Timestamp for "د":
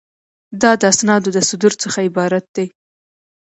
0.81-0.83, 1.33-1.39